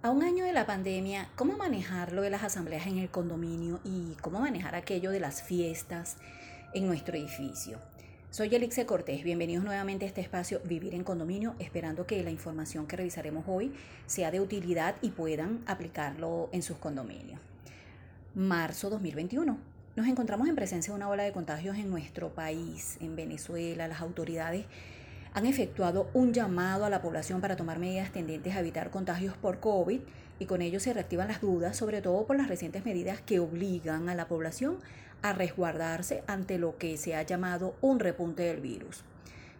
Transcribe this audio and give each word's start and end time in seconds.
A 0.00 0.10
un 0.12 0.22
año 0.22 0.44
de 0.44 0.52
la 0.52 0.64
pandemia, 0.64 1.28
¿cómo 1.34 1.56
manejar 1.56 2.12
lo 2.12 2.22
de 2.22 2.30
las 2.30 2.44
asambleas 2.44 2.86
en 2.86 2.98
el 2.98 3.10
condominio 3.10 3.80
y 3.82 4.14
cómo 4.22 4.38
manejar 4.38 4.76
aquello 4.76 5.10
de 5.10 5.18
las 5.18 5.42
fiestas 5.42 6.18
en 6.72 6.86
nuestro 6.86 7.16
edificio? 7.16 7.80
Soy 8.30 8.54
Elixe 8.54 8.86
Cortés, 8.86 9.24
bienvenidos 9.24 9.64
nuevamente 9.64 10.04
a 10.04 10.08
este 10.08 10.20
espacio 10.20 10.60
Vivir 10.62 10.94
en 10.94 11.02
Condominio, 11.02 11.56
esperando 11.58 12.06
que 12.06 12.22
la 12.22 12.30
información 12.30 12.86
que 12.86 12.94
revisaremos 12.94 13.44
hoy 13.48 13.72
sea 14.06 14.30
de 14.30 14.40
utilidad 14.40 14.94
y 15.02 15.10
puedan 15.10 15.64
aplicarlo 15.66 16.48
en 16.52 16.62
sus 16.62 16.76
condominios. 16.76 17.40
Marzo 18.36 18.90
2021. 18.90 19.58
Nos 19.96 20.06
encontramos 20.06 20.48
en 20.48 20.54
presencia 20.54 20.92
de 20.92 20.96
una 20.96 21.08
ola 21.08 21.24
de 21.24 21.32
contagios 21.32 21.76
en 21.76 21.90
nuestro 21.90 22.28
país, 22.28 22.98
en 23.00 23.16
Venezuela. 23.16 23.88
Las 23.88 24.00
autoridades 24.00 24.64
han 25.34 25.46
efectuado 25.46 26.08
un 26.14 26.32
llamado 26.32 26.84
a 26.84 26.90
la 26.90 27.02
población 27.02 27.40
para 27.40 27.56
tomar 27.56 27.78
medidas 27.78 28.12
tendentes 28.12 28.54
a 28.56 28.60
evitar 28.60 28.90
contagios 28.90 29.36
por 29.36 29.60
COVID 29.60 30.00
y 30.38 30.46
con 30.46 30.62
ello 30.62 30.80
se 30.80 30.92
reactivan 30.92 31.28
las 31.28 31.40
dudas, 31.40 31.76
sobre 31.76 32.00
todo 32.00 32.26
por 32.26 32.36
las 32.36 32.48
recientes 32.48 32.84
medidas 32.84 33.20
que 33.20 33.40
obligan 33.40 34.08
a 34.08 34.14
la 34.14 34.28
población 34.28 34.78
a 35.22 35.32
resguardarse 35.32 36.22
ante 36.26 36.58
lo 36.58 36.78
que 36.78 36.96
se 36.96 37.14
ha 37.16 37.22
llamado 37.22 37.74
un 37.80 37.98
repunte 37.98 38.44
del 38.44 38.60
virus. 38.60 39.02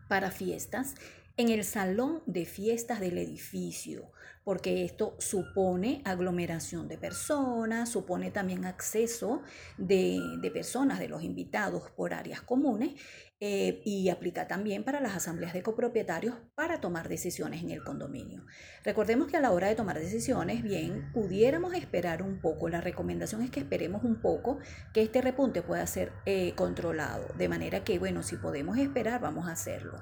para 0.08 0.32
fiestas 0.32 0.96
en 1.38 1.50
el 1.50 1.64
salón 1.64 2.24
de 2.26 2.46
fiestas 2.46 3.00
del 3.00 3.20
edificio, 3.20 4.12
porque 4.44 4.84
esto 4.84 5.16
supone 5.20 6.02
aglomeración 6.04 6.88
de 6.88 6.98
personas, 6.98 7.90
supone 7.90 8.32
también 8.32 8.66
acceso 8.66 9.44
de, 9.78 10.20
personas, 10.52 10.98
de 10.98 11.10
los 11.10 11.22
invitados 11.22 11.92
por 11.92 12.16
áreas 12.16 12.42
comunes 12.42 13.00
eh, 13.40 13.84
y 13.86 14.10
aplica 14.10 14.48
también 14.48 14.84
para 14.84 15.00
las 15.00 15.16
asambleas 15.16 15.54
de 15.54 15.62
copropietarios 15.62 16.34
para 16.56 16.82
tomar 16.82 17.08
decisiones 17.08 17.62
en 17.62 17.70
el 17.70 17.84
condominio. 17.84 18.46
Recordemos 18.84 19.28
que 19.28 19.38
a 19.38 19.42
la 19.42 19.52
hora 19.52 19.68
de 19.68 19.76
tomar 19.76 20.00
decisiones, 20.00 20.64
bien, 20.64 21.12
pudiéramos 21.14 21.76
esperar 21.76 22.24
un 22.24 22.42
poco. 22.42 22.68
La 22.68 22.82
recomendación 22.82 23.44
es 23.44 23.52
que 23.52 23.60
esperemos 23.60 24.04
un 24.04 24.22
poco 24.22 24.58
que 24.92 25.04
este 25.04 25.22
repunte 25.22 25.62
pueda 25.62 25.86
ser 25.86 26.14
eh, 26.26 26.54
controlado, 26.56 27.28
de 27.38 27.48
manera 27.48 27.84
que, 27.84 28.00
bueno, 28.00 28.24
si 28.24 28.38
podemos 28.38 28.80
esperar, 28.80 29.22
vamos 29.22 29.48
a 29.48 29.52
hacerlo. 29.52 30.02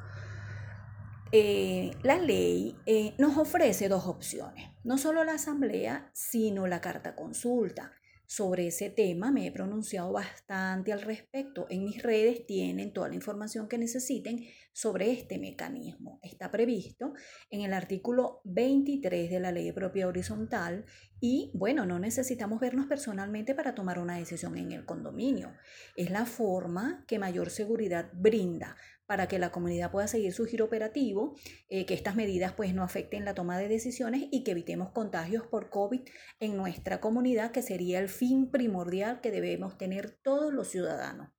Eh, 1.37 1.91
la 2.01 2.17
ley 2.17 2.77
eh, 2.85 3.13
nos 3.17 3.37
ofrece 3.37 3.89
dos 3.89 4.07
opciones, 4.07 4.69
no 4.85 4.97
solo 4.97 5.25
la 5.25 5.33
asamblea, 5.33 6.09
sino 6.13 6.65
la 6.65 6.79
carta 6.79 7.13
consulta. 7.13 7.91
Sobre 8.25 8.67
ese 8.67 8.89
tema 8.89 9.31
me 9.31 9.45
he 9.45 9.51
pronunciado 9.51 10.13
bastante 10.13 10.93
al 10.93 11.01
respecto. 11.01 11.67
En 11.69 11.83
mis 11.83 12.01
redes 12.01 12.45
tienen 12.45 12.93
toda 12.93 13.09
la 13.09 13.15
información 13.15 13.67
que 13.67 13.77
necesiten 13.77 14.47
sobre 14.71 15.11
este 15.11 15.37
mecanismo. 15.37 16.21
Está 16.23 16.51
previsto 16.51 17.11
en 17.49 17.63
el 17.63 17.73
artículo 17.73 18.39
23 18.45 19.29
de 19.29 19.39
la 19.41 19.51
ley 19.51 19.65
de 19.65 19.73
propiedad 19.73 20.07
horizontal 20.07 20.85
y 21.19 21.51
bueno, 21.53 21.85
no 21.85 21.99
necesitamos 21.99 22.59
vernos 22.59 22.87
personalmente 22.87 23.55
para 23.55 23.75
tomar 23.75 23.99
una 23.99 24.17
decisión 24.17 24.57
en 24.57 24.71
el 24.71 24.85
condominio. 24.85 25.53
Es 25.95 26.11
la 26.11 26.25
forma 26.25 27.03
que 27.07 27.19
mayor 27.19 27.49
seguridad 27.49 28.09
brinda 28.13 28.75
para 29.05 29.27
que 29.27 29.39
la 29.39 29.51
comunidad 29.51 29.91
pueda 29.91 30.07
seguir 30.07 30.33
su 30.33 30.45
giro 30.45 30.65
operativo, 30.65 31.35
eh, 31.69 31.85
que 31.85 31.93
estas 31.93 32.15
medidas 32.15 32.53
pues 32.53 32.73
no 32.73 32.83
afecten 32.83 33.23
la 33.23 33.35
toma 33.35 33.57
de 33.57 33.67
decisiones 33.67 34.27
y 34.31 34.43
que 34.43 34.51
evitemos 34.51 34.91
contagios 34.91 35.45
por 35.47 35.69
COVID 35.69 36.01
en 36.39 36.57
nuestra 36.57 36.99
comunidad, 36.99 37.51
que 37.51 37.61
sería 37.61 37.99
el 37.99 38.09
fin 38.09 38.49
primordial 38.49 39.21
que 39.21 39.31
debemos 39.31 39.77
tener 39.77 40.09
todos 40.23 40.53
los 40.53 40.67
ciudadanos. 40.67 41.29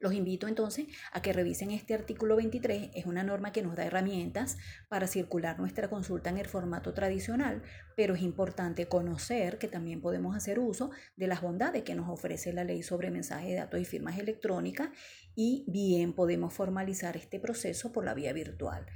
Los 0.00 0.12
invito 0.12 0.46
entonces 0.46 0.86
a 1.12 1.22
que 1.22 1.32
revisen 1.32 1.72
este 1.72 1.92
artículo 1.92 2.36
23. 2.36 2.90
Es 2.94 3.06
una 3.06 3.24
norma 3.24 3.50
que 3.50 3.62
nos 3.62 3.74
da 3.74 3.84
herramientas 3.84 4.56
para 4.88 5.08
circular 5.08 5.58
nuestra 5.58 5.88
consulta 5.90 6.30
en 6.30 6.38
el 6.38 6.46
formato 6.46 6.94
tradicional, 6.94 7.62
pero 7.96 8.14
es 8.14 8.22
importante 8.22 8.86
conocer 8.86 9.58
que 9.58 9.66
también 9.66 10.00
podemos 10.00 10.36
hacer 10.36 10.60
uso 10.60 10.90
de 11.16 11.26
las 11.26 11.42
bondades 11.42 11.82
que 11.82 11.96
nos 11.96 12.08
ofrece 12.08 12.52
la 12.52 12.62
ley 12.62 12.84
sobre 12.84 13.10
mensajes 13.10 13.48
de 13.48 13.56
datos 13.56 13.80
y 13.80 13.84
firmas 13.84 14.18
electrónicas 14.18 14.90
y 15.34 15.64
bien 15.66 16.12
podemos 16.12 16.54
formalizar 16.54 17.16
este 17.16 17.40
proceso 17.40 17.90
por 17.90 18.04
la 18.04 18.14
vía 18.14 18.32
virtual. 18.32 18.86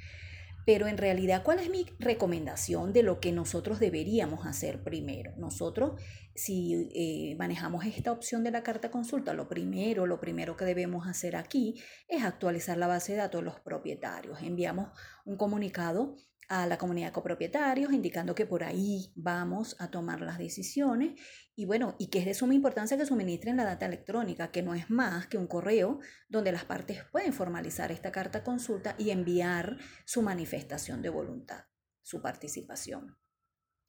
Pero 0.64 0.86
en 0.86 0.96
realidad, 0.96 1.42
¿cuál 1.42 1.58
es 1.58 1.70
mi 1.70 1.86
recomendación 1.98 2.92
de 2.92 3.02
lo 3.02 3.20
que 3.20 3.32
nosotros 3.32 3.80
deberíamos 3.80 4.46
hacer 4.46 4.82
primero? 4.82 5.32
Nosotros, 5.36 6.00
si 6.34 6.88
eh, 6.94 7.34
manejamos 7.36 7.84
esta 7.84 8.12
opción 8.12 8.44
de 8.44 8.50
la 8.50 8.62
carta 8.62 8.90
consulta, 8.90 9.34
lo 9.34 9.48
primero, 9.48 10.06
lo 10.06 10.20
primero 10.20 10.56
que 10.56 10.64
debemos 10.64 11.06
hacer 11.06 11.36
aquí 11.36 11.80
es 12.08 12.24
actualizar 12.24 12.78
la 12.78 12.86
base 12.86 13.12
de 13.12 13.18
datos 13.18 13.40
de 13.40 13.46
los 13.46 13.60
propietarios. 13.60 14.40
Enviamos 14.42 14.90
un 15.24 15.36
comunicado 15.36 16.16
a 16.48 16.66
la 16.66 16.78
comunidad 16.78 17.08
de 17.08 17.12
copropietarios, 17.12 17.92
indicando 17.92 18.34
que 18.34 18.46
por 18.46 18.64
ahí 18.64 19.12
vamos 19.14 19.76
a 19.78 19.90
tomar 19.90 20.20
las 20.20 20.38
decisiones 20.38 21.20
y 21.54 21.66
bueno, 21.66 21.96
y 21.98 22.08
que 22.08 22.20
es 22.20 22.24
de 22.24 22.34
suma 22.34 22.54
importancia 22.54 22.96
que 22.96 23.06
suministren 23.06 23.56
la 23.56 23.64
data 23.64 23.86
electrónica, 23.86 24.50
que 24.50 24.62
no 24.62 24.74
es 24.74 24.90
más 24.90 25.26
que 25.26 25.38
un 25.38 25.46
correo 25.46 26.00
donde 26.28 26.52
las 26.52 26.64
partes 26.64 27.04
pueden 27.10 27.32
formalizar 27.32 27.92
esta 27.92 28.12
carta 28.12 28.42
consulta 28.42 28.94
y 28.98 29.10
enviar 29.10 29.78
su 30.04 30.22
manifestación 30.22 31.02
de 31.02 31.10
voluntad, 31.10 31.64
su 32.02 32.22
participación. 32.22 33.18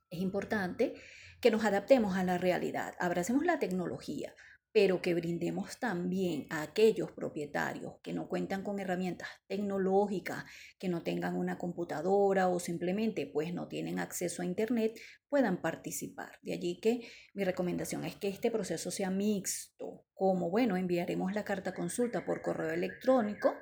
Es 0.10 0.20
importante 0.20 0.94
que 1.42 1.52
nos 1.52 1.66
adaptemos 1.66 2.16
a 2.16 2.24
la 2.24 2.38
realidad, 2.38 2.96
abracemos 3.00 3.44
la 3.46 3.60
tecnología, 3.60 4.34
pero 4.74 5.04
que 5.04 5.14
brindemos 5.14 5.78
también 5.80 6.48
a 6.50 6.64
aquellos 6.64 7.12
propietarios 7.12 7.94
que 8.02 8.12
no 8.12 8.28
cuentan 8.28 8.64
con 8.64 8.80
herramientas 8.80 9.30
tecnológicas, 9.48 10.46
que 10.80 10.90
no 10.90 11.04
tengan 11.04 11.38
una 11.38 11.60
computadora 11.60 12.48
o 12.48 12.60
simplemente 12.60 13.28
pues 13.28 13.54
no 13.54 13.68
tienen 13.68 14.00
acceso 14.00 14.42
a 14.42 14.46
internet, 14.46 15.00
puedan 15.30 15.62
participar. 15.62 16.40
De 16.42 16.54
allí 16.54 16.80
que 16.82 17.08
mi 17.36 17.44
recomendación 17.44 18.04
es 18.04 18.16
que 18.16 18.30
este 18.30 18.50
proceso 18.50 18.90
sea 18.90 19.12
mixto, 19.12 20.08
como 20.16 20.50
bueno, 20.50 20.76
enviaremos 20.76 21.34
la 21.34 21.46
carta 21.46 21.76
consulta 21.76 22.26
por 22.26 22.42
correo 22.42 22.72
electrónico 22.72 23.54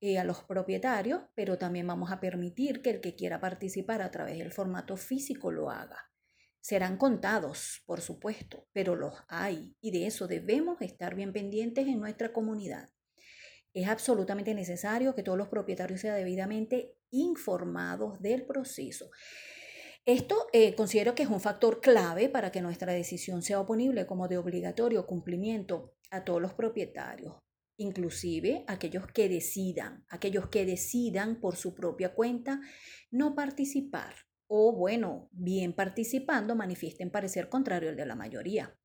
eh, 0.00 0.20
a 0.20 0.24
los 0.24 0.44
propietarios, 0.44 1.22
pero 1.34 1.58
también 1.58 1.88
vamos 1.88 2.12
a 2.12 2.20
permitir 2.20 2.82
que 2.82 2.90
el 2.90 3.00
que 3.00 3.16
quiera 3.16 3.40
participar 3.40 4.00
a 4.00 4.12
través 4.12 4.38
del 4.38 4.52
formato 4.52 4.96
físico 4.96 5.50
lo 5.50 5.70
haga. 5.70 6.11
Serán 6.62 6.96
contados, 6.96 7.82
por 7.86 8.00
supuesto, 8.00 8.68
pero 8.72 8.94
los 8.94 9.14
hay 9.26 9.74
y 9.80 9.90
de 9.90 10.06
eso 10.06 10.28
debemos 10.28 10.80
estar 10.80 11.16
bien 11.16 11.32
pendientes 11.32 11.88
en 11.88 11.98
nuestra 11.98 12.32
comunidad. 12.32 12.88
Es 13.74 13.88
absolutamente 13.88 14.54
necesario 14.54 15.16
que 15.16 15.24
todos 15.24 15.36
los 15.36 15.48
propietarios 15.48 16.00
sean 16.00 16.16
debidamente 16.16 16.94
informados 17.10 18.20
del 18.20 18.46
proceso. 18.46 19.10
Esto 20.04 20.46
eh, 20.52 20.76
considero 20.76 21.16
que 21.16 21.24
es 21.24 21.28
un 21.28 21.40
factor 21.40 21.80
clave 21.80 22.28
para 22.28 22.52
que 22.52 22.62
nuestra 22.62 22.92
decisión 22.92 23.42
sea 23.42 23.58
oponible 23.58 24.06
como 24.06 24.28
de 24.28 24.38
obligatorio 24.38 25.04
cumplimiento 25.04 25.96
a 26.12 26.22
todos 26.22 26.40
los 26.40 26.54
propietarios, 26.54 27.38
inclusive 27.76 28.64
aquellos 28.68 29.08
que 29.08 29.28
decidan, 29.28 30.04
aquellos 30.08 30.48
que 30.48 30.64
decidan 30.64 31.40
por 31.40 31.56
su 31.56 31.74
propia 31.74 32.14
cuenta 32.14 32.60
no 33.10 33.34
participar 33.34 34.14
o, 34.54 34.70
bueno, 34.70 35.30
bien 35.32 35.72
participando, 35.72 36.54
manifiesten 36.54 37.10
parecer 37.10 37.48
contrario 37.48 37.88
al 37.88 37.96
de 37.96 38.04
la 38.04 38.14
mayoría. 38.14 38.76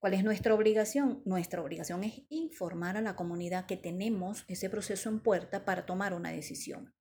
¿Cuál 0.00 0.14
es 0.14 0.24
nuestra 0.24 0.52
obligación? 0.52 1.22
Nuestra 1.24 1.62
obligación 1.62 2.02
es 2.02 2.22
informar 2.30 2.96
a 2.96 3.00
la 3.00 3.14
comunidad 3.14 3.66
que 3.66 3.76
tenemos 3.76 4.44
ese 4.48 4.68
proceso 4.68 5.08
en 5.08 5.20
puerta 5.20 5.64
para 5.64 5.86
tomar 5.86 6.14
una 6.14 6.32
decisión. 6.32 6.96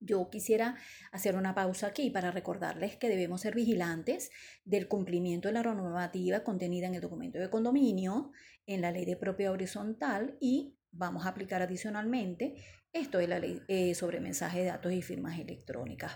Yo 0.00 0.30
quisiera 0.30 0.78
hacer 1.12 1.36
una 1.36 1.54
pausa 1.54 1.86
aquí 1.86 2.10
para 2.10 2.32
recordarles 2.32 2.96
que 2.96 3.08
debemos 3.08 3.42
ser 3.42 3.54
vigilantes 3.54 4.32
del 4.64 4.88
cumplimiento 4.88 5.46
de 5.46 5.54
la 5.54 5.62
normativa 5.62 6.42
contenida 6.42 6.88
en 6.88 6.96
el 6.96 7.00
documento 7.00 7.38
de 7.38 7.50
condominio, 7.50 8.32
en 8.66 8.80
la 8.80 8.90
ley 8.90 9.04
de 9.04 9.16
propiedad 9.16 9.52
horizontal 9.52 10.36
y 10.40 10.76
vamos 10.90 11.24
a 11.24 11.28
aplicar 11.28 11.62
adicionalmente 11.62 12.56
esto 12.92 13.20
es 13.20 13.28
la 13.28 13.38
ley 13.38 13.62
eh, 13.68 13.94
sobre 13.94 14.20
mensajes 14.20 14.62
de 14.62 14.70
datos 14.70 14.92
y 14.92 15.02
firmas 15.02 15.38
electrónicas. 15.38 16.12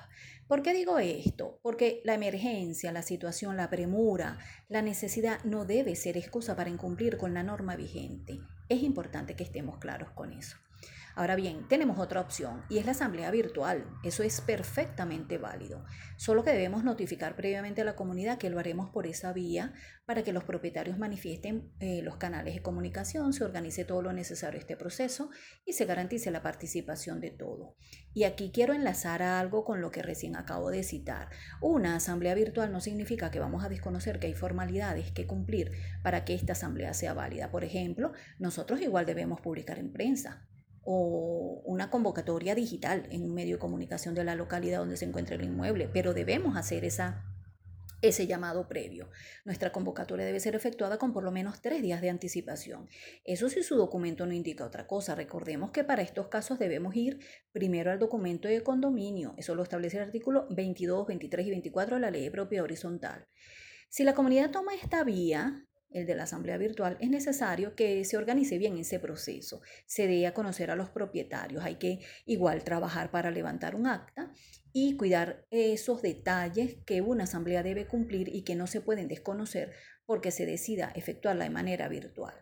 ¿Por 0.49 0.63
qué 0.63 0.75
digo 0.75 0.99
esto? 0.99 1.61
Porque 1.63 2.01
la 2.05 2.15
emergencia, 2.15 2.93
la 2.93 3.03
situación, 3.03 3.57
la 3.57 3.71
premura, 3.71 4.39
la 4.69 4.83
necesidad 4.83 5.43
no 5.45 5.65
debe 5.65 5.97
ser 5.97 6.17
excusa 6.17 6.57
para 6.57 6.71
incumplir 6.71 7.17
con 7.17 7.35
la 7.35 7.43
norma 7.43 7.77
vigente. 7.77 8.41
Es 8.69 8.83
importante 8.83 9.37
que 9.37 9.45
estemos 9.45 9.79
claros 9.79 10.11
con 10.11 10.33
eso. 10.33 10.57
Ahora 11.14 11.37
bien, 11.37 11.69
tenemos 11.69 11.99
otra 11.99 12.20
opción 12.20 12.64
y 12.70 12.79
es 12.79 12.87
la 12.87 12.93
asamblea 12.93 13.31
virtual. 13.31 13.85
Eso 14.03 14.23
es 14.23 14.41
perfectamente 14.41 15.37
válido. 15.37 15.85
Solo 16.17 16.43
que 16.43 16.53
debemos 16.53 16.85
notificar 16.85 17.37
previamente 17.37 17.82
a 17.82 17.85
la 17.85 17.97
comunidad 17.97 18.38
que 18.38 18.49
lo 18.49 18.59
haremos 18.59 18.91
por 18.91 19.06
esa 19.06 19.32
vía 19.32 19.75
para 20.06 20.23
que 20.23 20.32
los 20.32 20.44
propietarios 20.44 20.99
manifiesten 20.99 21.73
eh, 21.81 22.00
los 22.03 22.17
canales 22.17 22.55
de 22.55 22.62
comunicación, 22.62 23.32
se 23.32 23.44
organice 23.44 23.85
todo 23.85 24.03
lo 24.03 24.12
necesario 24.12 24.59
este 24.59 24.76
proceso 24.76 25.31
y 25.64 25.75
se 25.75 25.85
garantice 25.85 26.31
la 26.31 26.43
participación 26.43 27.20
de 27.20 27.31
todo. 27.31 27.76
Y 28.14 28.25
aquí 28.25 28.50
quiero 28.53 28.73
enlazar 28.73 29.23
a 29.23 29.38
algo 29.38 29.64
con 29.64 29.81
lo 29.81 29.91
que 29.91 30.03
recién 30.03 30.37
acabo 30.37 30.70
de 30.70 30.82
citar. 30.82 31.29
Una 31.61 31.97
asamblea 31.97 32.35
virtual 32.35 32.73
no 32.73 32.81
significa 32.81 33.31
que 33.31 33.41
vamos 33.41 33.64
a 33.64 33.69
desconocer 33.69 34.19
que 34.19 34.29
hay 34.29 34.35
formalidades 34.35 35.12
que 35.12 35.26
cumplir 35.26 35.73
para 36.03 36.25
que 36.25 36.35
esta 36.35 36.53
asamblea 36.53 36.94
sea 36.94 37.14
válida. 37.14 37.50
Por 37.50 37.64
ejemplo, 37.64 38.12
nosotros 38.38 38.81
igual 38.81 39.06
debemos 39.06 39.41
publicar 39.41 39.79
en 39.79 39.93
prensa 39.93 40.47
o 40.84 41.62
una 41.64 41.90
convocatoria 41.90 42.55
digital 42.55 43.06
en 43.11 43.23
un 43.23 43.34
medio 43.34 43.56
de 43.56 43.61
comunicación 43.61 44.14
de 44.14 44.25
la 44.25 44.34
localidad 44.34 44.79
donde 44.79 44.96
se 44.96 45.05
encuentra 45.05 45.37
el 45.37 45.44
inmueble, 45.44 45.88
pero 45.93 46.14
debemos 46.14 46.56
hacer 46.56 46.84
esa, 46.84 47.25
ese 48.02 48.26
llamado 48.26 48.69
previo. 48.69 49.08
Nuestra 49.44 49.70
convocatoria 49.70 50.26
debe 50.26 50.40
ser 50.40 50.56
efectuada 50.56 50.99
con 50.99 51.12
por 51.12 51.23
lo 51.23 51.31
menos 51.31 51.62
tres 51.62 51.82
días 51.82 52.00
de 52.00 52.11
anticipación. 52.11 52.88
Eso 53.25 53.49
si 53.49 53.62
su 53.62 53.76
documento 53.76 54.26
no 54.26 54.32
indica 54.32 54.67
otra 54.67 54.87
cosa. 54.87 55.14
Recordemos 55.14 55.70
que 55.70 55.84
para 55.84 56.02
estos 56.02 56.26
casos 56.26 56.58
debemos 56.58 56.96
ir 56.96 57.20
primero 57.52 57.93
al 57.93 58.00
documento 58.00 58.49
de 58.49 58.62
condominio. 58.62 59.35
Eso 59.37 59.55
lo 59.55 59.62
establece 59.62 59.99
el 59.99 60.05
artículo 60.05 60.46
22, 60.50 61.06
23 61.06 61.46
y 61.46 61.50
24 61.50 61.96
de 61.96 62.00
la 62.00 62.11
Ley 62.11 62.25
de 62.25 62.31
Propiedad 62.32 62.64
Horizontal. 62.64 63.28
Si 63.88 64.05
la 64.05 64.14
comunidad 64.14 64.50
toma 64.50 64.75
esta 64.75 65.05
vía, 65.05 65.64
el 65.93 66.06
de 66.06 66.15
la 66.15 66.25
asamblea 66.25 66.56
virtual, 66.56 66.97
es 67.00 67.11
necesario 67.11 67.75
que 67.75 68.05
se 68.05 68.17
organice 68.17 68.59
bien 68.59 68.77
ese 68.79 68.99
proceso, 68.99 69.61
se 69.87 70.06
dé 70.06 70.27
a 70.27 70.35
conocer 70.35 70.71
a 70.71 70.77
los 70.77 70.91
propietarios, 70.91 71.65
hay 71.65 71.77
que 71.77 72.00
igual 72.27 72.65
trabajar 72.65 73.11
para 73.11 73.31
levantar 73.31 73.75
un 73.75 73.87
acta 73.87 74.33
y 74.73 74.97
cuidar 74.97 75.47
esos 75.50 76.03
detalles 76.03 76.77
que 76.87 77.03
una 77.03 77.25
asamblea 77.25 77.62
debe 77.62 77.87
cumplir 77.87 78.29
y 78.35 78.43
que 78.43 78.55
no 78.55 78.67
se 78.67 78.81
pueden 78.81 79.09
desconocer 79.09 79.73
porque 80.06 80.31
se 80.31 80.47
decida 80.47 80.93
efectuarla 80.94 81.44
de 81.44 81.50
manera 81.50 81.89
virtual. 81.89 82.35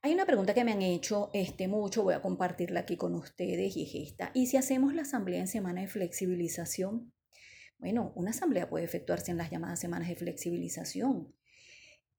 Hay 0.00 0.14
una 0.14 0.26
pregunta 0.26 0.54
que 0.54 0.64
me 0.64 0.72
han 0.72 0.82
hecho 0.82 1.30
este, 1.34 1.66
mucho, 1.66 2.04
voy 2.04 2.14
a 2.14 2.22
compartirla 2.22 2.80
aquí 2.80 2.96
con 2.96 3.14
ustedes 3.14 3.76
y 3.76 3.82
es 3.82 4.10
esta. 4.10 4.30
¿Y 4.32 4.46
si 4.46 4.56
hacemos 4.56 4.94
la 4.94 5.02
asamblea 5.02 5.40
en 5.40 5.48
semana 5.48 5.80
de 5.80 5.88
flexibilización? 5.88 7.12
Bueno, 7.78 8.12
una 8.14 8.30
asamblea 8.30 8.68
puede 8.68 8.84
efectuarse 8.84 9.32
en 9.32 9.38
las 9.38 9.50
llamadas 9.50 9.80
semanas 9.80 10.08
de 10.08 10.14
flexibilización 10.14 11.34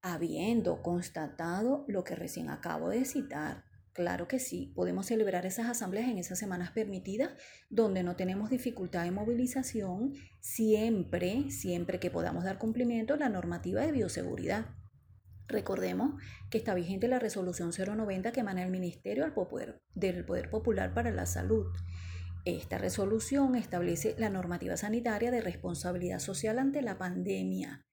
habiendo 0.01 0.81
constatado 0.81 1.85
lo 1.87 2.03
que 2.03 2.15
recién 2.15 2.49
acabo 2.49 2.89
de 2.89 3.05
citar. 3.05 3.65
Claro 3.93 4.27
que 4.27 4.39
sí, 4.39 4.71
podemos 4.75 5.07
celebrar 5.07 5.45
esas 5.45 5.67
asambleas 5.67 6.09
en 6.09 6.19
esas 6.19 6.39
semanas 6.39 6.71
permitidas 6.71 7.31
donde 7.69 8.03
no 8.03 8.15
tenemos 8.15 8.49
dificultad 8.49 9.03
de 9.03 9.11
movilización, 9.11 10.13
siempre, 10.39 11.51
siempre 11.51 11.99
que 11.99 12.11
podamos 12.11 12.45
dar 12.45 12.59
cumplimiento 12.59 13.13
a 13.13 13.17
la 13.17 13.29
normativa 13.29 13.81
de 13.81 13.91
bioseguridad. 13.91 14.67
Recordemos 15.47 16.21
que 16.49 16.59
está 16.59 16.75
vigente 16.75 17.07
la 17.07 17.19
resolución 17.19 17.71
090 17.71 18.31
que 18.31 18.39
emana 18.39 18.63
el 18.63 18.71
Ministerio 18.71 19.25
del 19.95 20.25
Poder 20.25 20.49
Popular 20.49 20.93
para 20.93 21.11
la 21.11 21.25
Salud. 21.25 21.65
Esta 22.45 22.77
resolución 22.77 23.55
establece 23.55 24.15
la 24.17 24.29
normativa 24.29 24.77
sanitaria 24.77 25.31
de 25.31 25.41
responsabilidad 25.41 26.19
social 26.19 26.59
ante 26.59 26.81
la 26.81 26.97
pandemia 26.97 27.88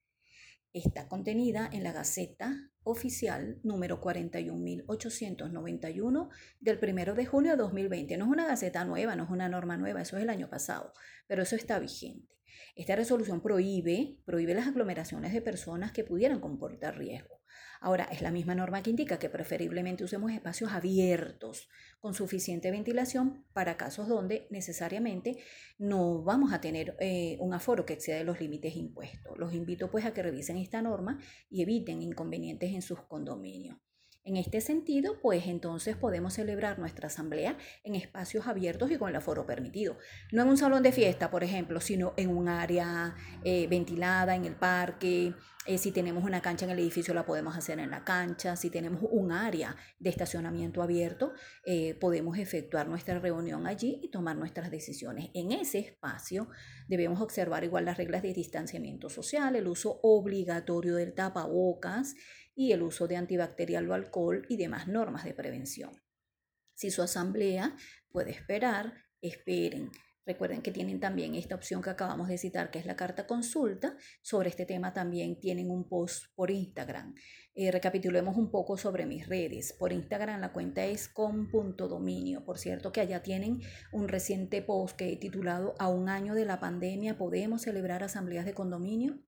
está 0.79 1.09
contenida 1.09 1.69
en 1.73 1.83
la 1.83 1.93
Gaceta 1.93 2.71
Oficial 2.83 3.59
número 3.63 4.01
41.891 4.01 6.29
del 6.61 6.79
1 6.81 7.15
de 7.15 7.27
junio 7.27 7.53
de 7.53 7.57
2020. 7.57 8.17
No 8.17 8.27
es 8.27 8.31
una 8.31 8.47
gaceta 8.47 8.85
nueva, 8.85 9.17
no 9.17 9.25
es 9.25 9.31
una 9.31 9.49
norma 9.49 9.77
nueva, 9.77 10.03
eso 10.03 10.17
es 10.17 10.23
el 10.23 10.31
año 10.31 10.49
pasado, 10.49 10.93
pero 11.27 11.43
eso 11.43 11.57
está 11.57 11.79
vigente. 11.79 12.37
Esta 12.75 12.95
resolución 12.95 13.41
prohíbe, 13.41 14.19
prohíbe 14.25 14.55
las 14.55 14.69
aglomeraciones 14.69 15.33
de 15.33 15.41
personas 15.41 15.93
que 15.93 16.05
pudieran 16.05 16.41
comportar 16.41 16.99
riesgo. 16.99 17.36
Ahora, 17.87 18.09
es 18.11 18.21
la 18.21 18.33
misma 18.33 18.57
norma 18.57 18.83
que 18.83 18.91
indica 18.91 19.21
que 19.21 19.29
preferiblemente 19.29 20.03
usemos 20.03 20.33
espacios 20.33 20.73
abiertos 20.73 21.69
con 22.01 22.15
suficiente 22.15 22.73
ventilación 22.73 23.45
para 23.53 23.77
casos 23.77 24.09
donde 24.09 24.49
necesariamente 24.51 25.39
no 25.79 26.25
vamos 26.25 26.53
a 26.53 26.61
tener 26.61 26.97
eh, 26.99 27.37
un 27.39 27.55
aforo 27.55 27.87
que 27.87 27.93
exceda 27.93 28.25
los 28.25 28.41
límites 28.41 28.75
impuestos. 28.75 29.39
Los 29.39 29.55
invito 29.55 29.89
pues 29.89 30.05
a 30.05 30.13
que 30.13 30.25
revisen 30.25 30.57
esta 30.57 30.83
norma 30.83 31.21
y 31.49 31.63
eviten 31.63 32.03
inconvenientes 32.03 32.75
en 32.75 32.83
sus 32.83 33.03
condominios. 33.03 33.79
En 34.27 34.37
este 34.37 34.61
sentido, 34.61 35.21
pues 35.23 35.47
entonces 35.47 35.97
podemos 35.97 36.35
celebrar 36.35 36.81
nuestra 36.81 37.07
asamblea 37.07 37.57
en 37.85 37.95
espacios 37.95 38.49
abiertos 38.49 38.91
y 38.91 38.99
con 38.99 39.09
el 39.09 39.15
aforo 39.15 39.47
permitido. 39.47 39.99
No 40.33 40.43
en 40.43 40.49
un 40.49 40.57
salón 40.57 40.83
de 40.83 40.91
fiesta, 40.91 41.31
por 41.31 41.45
ejemplo, 41.45 41.81
sino 41.81 42.13
en 42.17 42.37
un 42.37 42.49
área 42.49 43.15
eh, 43.45 43.69
ventilada, 43.69 44.35
en 44.35 44.45
el 44.45 44.57
parque. 44.57 45.33
Eh, 45.65 45.79
si 45.79 45.93
tenemos 45.93 46.25
una 46.25 46.43
cancha 46.43 46.65
en 46.65 46.73
el 46.73 46.81
edificio, 46.81 47.15
la 47.15 47.25
podemos 47.25 47.57
hacer 47.57 47.79
en 47.79 47.89
la 47.89 48.03
cancha. 48.03 48.57
Si 48.57 48.69
tenemos 48.69 49.01
un 49.09 49.31
área 49.31 49.77
de 50.01 50.11
estacionamiento 50.11 50.83
abierto, 50.83 51.33
eh, 51.65 51.95
podemos 51.95 52.37
efectuar 52.37 52.89
nuestra 52.89 53.21
reunión 53.21 53.65
allí 53.69 54.01
y 54.03 54.11
tomar 54.11 54.35
nuestras 54.35 54.73
decisiones. 54.73 55.31
En 55.35 55.53
ese 55.53 55.79
espacio 55.79 56.49
debemos 56.89 57.21
observar 57.21 57.63
igual 57.63 57.85
las 57.85 57.97
reglas 57.97 58.23
de 58.23 58.35
distanciamiento 58.35 59.09
social, 59.09 59.55
el 59.55 59.69
uso 59.69 60.01
obligatorio 60.03 60.97
del 60.97 61.15
tapabocas 61.15 62.17
y 62.57 62.73
el 62.73 62.83
uso 62.83 63.07
de 63.07 63.17
antibacterial 63.17 63.89
o 63.89 63.95
alcohol 63.95 64.45
y 64.49 64.57
demás 64.57 64.89
normas 64.89 65.25
de 65.25 65.35
prevención. 65.35 65.93
Si 66.75 66.91
su 66.91 67.03
asamblea 67.03 67.77
puede 68.09 68.33
esperar, 68.33 68.95
esperen. 69.21 69.91
Recuerden 70.27 70.61
que 70.61 70.73
tienen 70.73 70.99
también 70.99 71.37
esta 71.37 71.55
opción 71.55 71.81
que 71.83 71.91
acabamos 71.91 72.27
de 72.27 72.37
citar, 72.37 72.73
que 72.73 72.81
es 72.81 72.87
la 72.87 72.97
carta 72.97 73.29
consulta. 73.29 73.97
Sobre 74.23 74.49
este 74.49 74.67
tema 74.67 74.93
también 74.93 75.39
tienen 75.39 75.71
un 75.71 75.89
post 75.89 76.35
por 76.35 76.51
Instagram. 76.51 77.15
Eh, 77.55 77.71
recapitulemos 77.71 78.37
un 78.37 78.51
poco 78.51 78.77
sobre 78.77 79.07
mis 79.07 79.29
redes. 79.29 79.73
Por 79.79 79.93
Instagram 79.93 80.41
la 80.41 80.53
cuenta 80.53 80.85
es 80.85 81.09
com.dominio. 81.09 82.45
Por 82.45 82.59
cierto 82.59 82.91
que 82.91 83.01
allá 83.01 83.23
tienen 83.23 83.61
un 83.93 84.09
reciente 84.09 84.63
post 84.63 84.97
que 84.97 85.13
he 85.13 85.17
titulado 85.17 85.75
A 85.79 85.89
un 85.89 86.09
año 86.09 86.35
de 86.35 86.45
la 86.45 86.59
pandemia, 86.59 87.17
¿podemos 87.17 87.63
celebrar 87.63 88.03
asambleas 88.03 88.47
de 88.47 88.55
condominio? 88.55 89.21